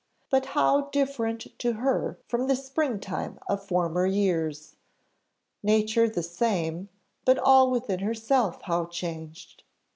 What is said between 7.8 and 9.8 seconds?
herself how changed!